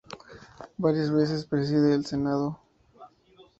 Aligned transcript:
Varias 0.77 1.11
veces 1.11 1.45
preside 1.45 1.93
el 1.93 2.07
Senado. 2.07 2.59